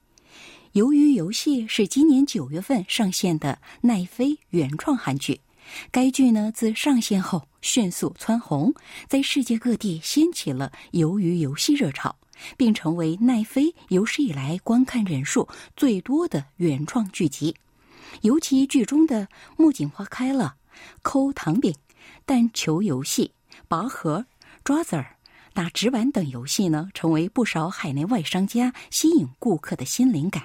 [0.80, 5.40] 《鱿鱼游戏》是今年九月份上线的奈飞原创韩剧。
[5.90, 8.74] 该剧呢，自上线后迅速蹿红，
[9.08, 12.16] 在世界各地掀起了鱿鱼游戏热潮，
[12.56, 17.54] 并成为奈飞有史以来观看人数最多的原创剧集。
[18.22, 20.56] 尤其剧中的木槿花开了、
[21.02, 21.74] 抠糖饼、
[22.26, 23.32] 弹球游戏、
[23.68, 24.26] 拔河、
[24.64, 25.16] 抓子儿、
[25.52, 30.42] 打纸板等游戏呢，成为不少海内外商家吸引顾客的新灵感。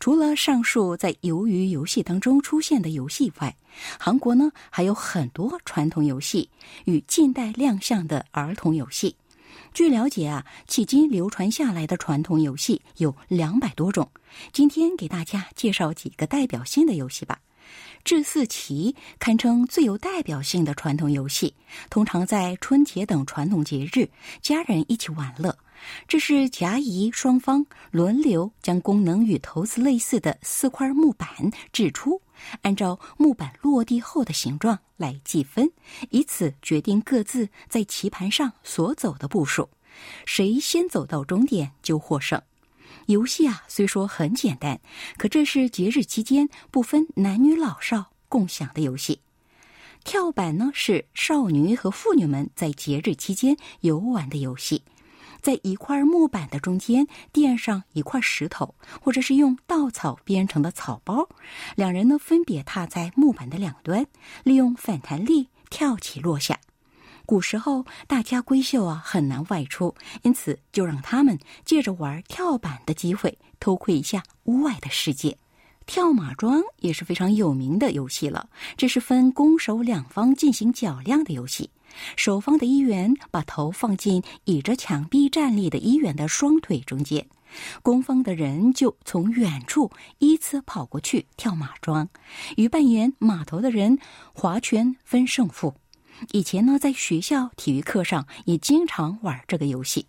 [0.00, 3.56] 除了上述在鱿鱼游戏当中出现的游戏外，
[3.98, 6.48] 韩国呢还有很多传统游戏
[6.84, 9.14] 与近代亮相的儿童游戏。
[9.74, 14.08] 据了解啊，迄今流传下来的传统游戏有两百多种。
[14.52, 17.38] 今天给大家介绍几个代表性的游戏吧。
[18.02, 21.54] 智四棋堪称最有代表性的传统游戏，
[21.90, 24.08] 通常在春节等传统节日，
[24.40, 25.56] 家人一起玩乐。
[26.06, 31.28] 这是甲乙双方轮流将功能与投资类似的四块木板
[31.72, 32.20] 掷出，
[32.62, 35.70] 按照木板落地后的形状来计分，
[36.10, 39.68] 以此决定各自在棋盘上所走的步数，
[40.26, 42.40] 谁先走到终点就获胜。
[43.06, 44.80] 游戏啊，虽说很简单，
[45.16, 49.20] 可这是节日期间不分男女老少共享的游戏。
[50.04, 54.82] 跳板呢，是少女和妇女们在节日期间游玩的游戏。
[55.40, 61.28] 在一块木板的中间垫上一块石头，或者是用稻草编成的草包，
[61.76, 64.06] 两人呢分别踏在木板的两端，
[64.44, 66.58] 利用反弹力跳起落下。
[67.26, 75.36] 古时候大家闺秀啊很难外出，因此就让他们借着玩跳板的机会偷窥一下屋外的世界。
[75.84, 81.70] 跳马桩也是非常有名的游戏了，这是分攻守两方进行较量的游戏。
[82.16, 87.26] 守方的一员把头放进倚着墙壁站立的一员的双腿中间，
[87.82, 92.08] 攻方的人就从远处依次跑过去跳马桩，
[92.56, 93.98] 与扮演马头的人
[94.32, 95.74] 划拳分胜负。
[96.32, 100.06] 以前呢，在学校体育课上也经常玩这个游戏。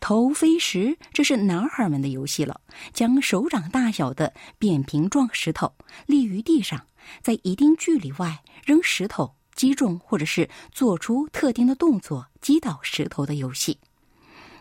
[0.00, 2.60] 投飞石，这是男孩们的游戏了，
[2.92, 5.74] 将手掌大小的扁平状石头
[6.06, 6.86] 立于地上，
[7.22, 9.34] 在一定距离外扔石头。
[9.54, 13.78] 击中或者是做出特定的动作击倒石头的游戏，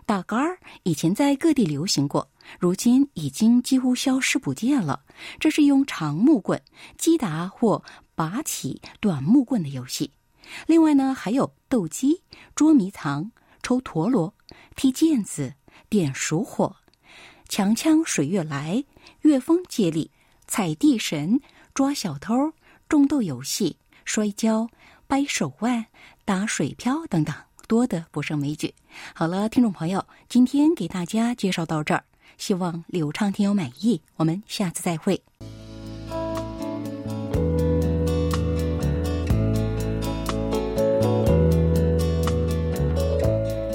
[0.06, 2.30] 打杆儿以前在各地流行过，
[2.60, 5.04] 如今已经几乎消失不见了。
[5.40, 6.62] 这是用长木棍
[6.98, 7.84] 击打或
[8.16, 10.12] 拔起短木棍的游戏。
[10.68, 12.22] 另外呢，还有斗鸡、
[12.56, 13.32] 捉迷藏、
[13.64, 14.34] 抽陀螺、
[14.76, 15.54] 踢毽子、
[15.90, 16.76] 点鼠火、
[17.48, 18.84] 强枪水月来、
[19.22, 20.12] 月风接力、
[20.48, 21.40] 踩地神、
[21.74, 22.54] 抓小偷、
[22.90, 23.78] 种豆游戏。
[24.04, 24.68] 摔跤、
[25.12, 25.88] 掰手腕、
[26.24, 27.36] 打水漂等等，
[27.68, 28.74] 多的不胜枚举。
[29.14, 32.06] 好了，听众朋友，今天给大家介绍到这儿，
[32.38, 34.02] 希望流畅听友满意。
[34.16, 35.22] 我们下次再会。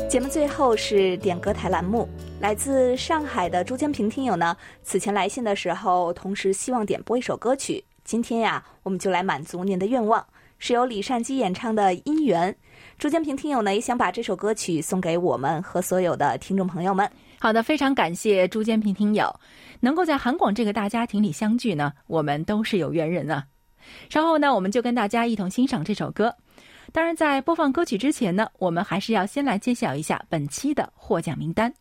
[0.09, 2.09] 节目最后是点歌台栏目，
[2.41, 7.85] 来自上海的朱江平听友呢，此前来信的时候，同时希望点播一首歌曲。
[8.05, 10.25] 今天呀，我们就来满足您的愿望，
[10.59, 12.53] 是由李善基演唱的《姻缘》。
[12.99, 17.11] 朱建平听友呢也想把这首歌曲送给我们和所有的听众朋友们。
[17.39, 19.35] 好的，非常感谢朱建平听友
[19.81, 23.45] 能够在韩广这个大家庭里相聚呢，我们都是有缘人啊。
[24.09, 26.35] 稍后呢，我们就跟大家一同欣赏这首歌。
[26.93, 31.73] 当然，在播放歌曲之前呢，我们还是要先来揭晓一下本期的获奖名单。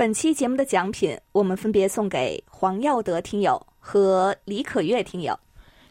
[0.00, 5.38] 本期节目的奖品，我们分别送给黄耀德听友和李可月听友。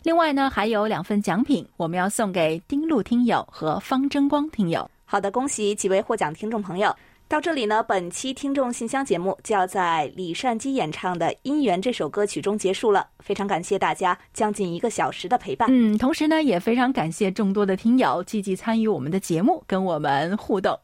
[0.01, 4.89] 另外呢，还有两份奖品，我们要送给丁路听友和方争光听友。
[5.05, 6.91] 好的，恭喜几位获奖听众朋友。
[7.27, 13.07] 到这里呢，本期听众信箱节目就要在李善基演唱的《姻缘》这首歌曲中结束了。
[13.19, 15.69] 非常感谢大家将近一个小时的陪伴。
[15.71, 20.75] 嗯，同时呢，也非常感谢众多的听友积极参与我们的节目，跟我们互动。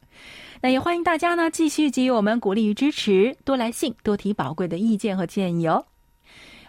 [0.66, 5.86] 那也欢迎大家呢继续给予我们鼓励与支持，多来信，多提宝贵的意见和建议哦。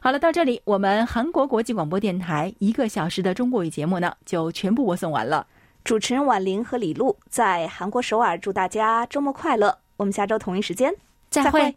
[0.03, 5.47] 好了，到这里，我们韩国国际广播电台一个小时的中国语节目呢，就全部播送完了。
[5.83, 9.79] 主持人婉玲和李璐在韩国首尔，祝大家周末快乐。
[9.97, 10.95] 我们下周同一时间
[11.31, 11.75] 再会。